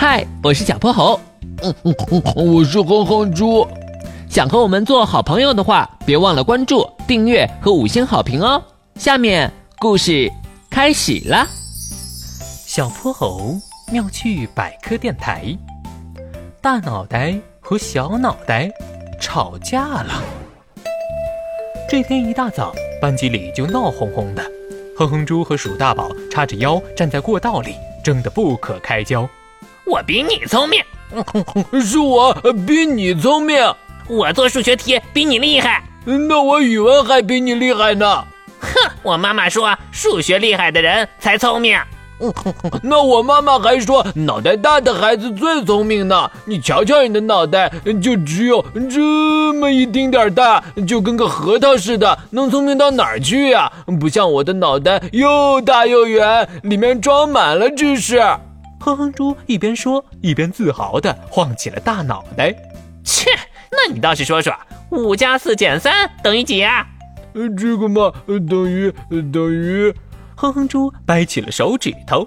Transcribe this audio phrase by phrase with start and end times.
[0.00, 1.20] 嗨，我是小泼猴。
[1.62, 3.68] 嗯嗯嗯，我是哼哼猪。
[4.30, 8.62] 想和我们做好朋友的话，别忘了关注、订阅和五星好评哦。
[8.94, 10.32] 下面故事
[10.70, 11.46] 开始啦。
[12.66, 13.54] 小泼猴
[13.92, 15.54] 妙趣百科电台，
[16.62, 18.70] 大脑袋和小脑袋
[19.20, 20.24] 吵架了。
[21.90, 22.72] 这天一大早，
[23.02, 24.42] 班级里就闹哄哄的，
[24.96, 29.28] 哼哼猪和鼠大宝叉着腰站在过道里，争得不可开交。
[29.90, 30.80] 我比你聪明，
[31.82, 32.32] 是我
[32.64, 33.58] 比你聪明。
[34.06, 38.24] 我做数学题比你厉害，那我语文还比你厉害呢。
[38.60, 38.68] 哼，
[39.02, 41.76] 我妈妈说数学厉害的人才聪明。
[42.84, 46.30] 那我妈妈还说脑袋大的孩子最聪明呢。
[46.44, 47.68] 你瞧瞧你的脑袋，
[48.00, 53.72] 就只有这么一丁点大，就跟个核桃似的，能聪明到哪儿去呀？
[53.98, 58.22] 不像我的脑袋又大又圆，里面装满了知识。
[58.80, 62.54] 哼哼猪一边说一边自豪地晃起了大脑袋。
[63.04, 63.30] 切，
[63.70, 64.54] 那你倒是说说，
[64.90, 66.86] 五加四减三等于几啊？
[67.34, 68.92] 呃，这个嘛，等于
[69.32, 69.94] 等于。
[70.34, 72.26] 哼哼猪掰起了手指头，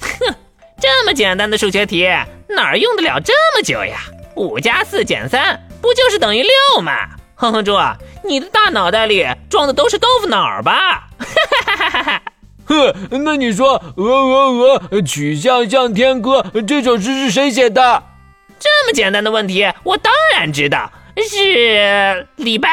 [0.00, 0.34] 哼，
[0.80, 2.08] 这么简单的数学题
[2.48, 4.00] 哪儿用得了这么久呀？
[4.34, 6.92] 五加四减三不就是等于六吗？
[7.36, 7.76] 哼哼猪，
[8.24, 11.08] 你的大脑袋里装的都是豆腐脑吧？
[12.72, 13.08] 哈哈哈哈！
[13.10, 18.02] 哼，那你说《鹅鹅鹅，曲项向天歌》这首诗是谁写的？
[18.58, 22.70] 这么简单的问题，我当然知道，是李白。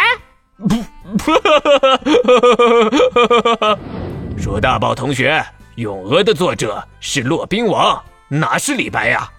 [4.37, 5.33] 鼠大宝同学，
[5.75, 9.29] 《咏鹅》的作者是骆宾王，哪是李白呀？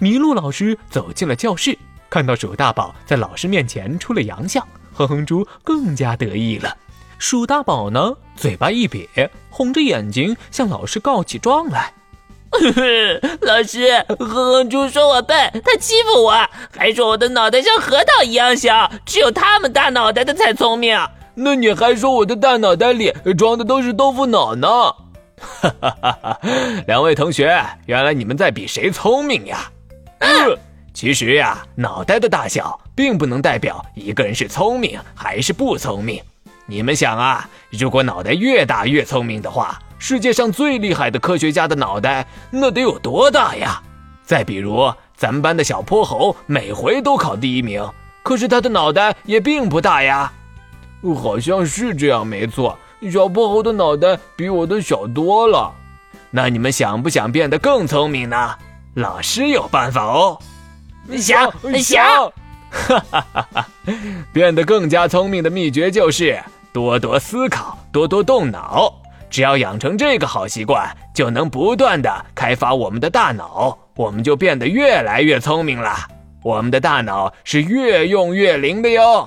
[0.00, 1.78] 麋鹿老师走进了教室，
[2.10, 6.76] 看到鼠大宝在老师面前出了洋相，哼哼猪更加得意了。
[7.18, 11.92] 鼠大宝呢，嘴巴一瘪，红着眼睛向老师告起状来。
[13.40, 20.98] 老师，哼哼猪说我笨，他欺负我，还说我的脑袋像核桃一样小，只有他们大脑袋的才聪明。
[21.34, 24.68] 那你还说我的大脑袋里装的都是豆腐脑呢？
[25.38, 26.40] 哈哈哈哈
[26.86, 29.70] 两位同学，原来你们在比谁聪明呀？
[30.20, 30.56] 嗯，
[30.94, 36.22] 其实呀，脑袋的大小并不能代表一个人是聪明还是不聪明。
[36.66, 43.80] 你们想啊，如果脑袋越大越聪明的话，世界上最厉害的科学家的脑袋那得有多大呀？
[44.24, 47.88] 再比如咱们班的小泼猴，每回都考第一名，
[48.24, 50.32] 可是他的脑袋也并不大呀。
[51.14, 52.76] 好像是这样，没错。
[53.12, 55.72] 小泼猴的脑袋比我的小多了。
[56.30, 58.56] 那你们想不想变得更聪明呢？
[58.94, 60.36] 老师有办法哦。
[61.16, 62.04] 想想，
[62.68, 63.68] 哈哈哈哈！
[64.32, 66.42] 变得更加聪明的秘诀就是
[66.76, 68.92] 多多思考，多多动脑。
[69.30, 75.96] 只要养成这个好习惯，就能不断的开发我们的大脑，我们就变得越来越聪明了。
[76.42, 79.26] 我们的大脑是越用越灵的哟。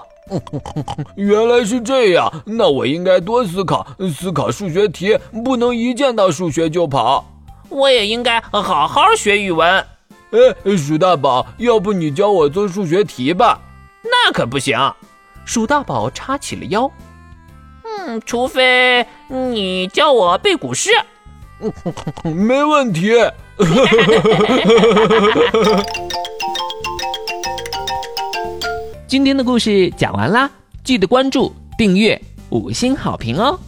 [1.18, 7.26] 原来是这样，那我应该多思考，思考数学题，不能一见到数学就跑。
[7.70, 9.68] 我也应该好好学语文。
[10.30, 13.60] 哎，鼠大宝，要不你教我做数学题吧？
[14.04, 14.78] 那可不行。
[15.46, 16.92] 鼠大宝叉起了腰。
[18.00, 20.90] 嗯，除非你教我背古诗。
[22.24, 23.12] 没问题。
[29.06, 30.50] 今天的故事讲完啦，
[30.84, 32.20] 记得关注、订阅、
[32.52, 33.60] 五星好评哦！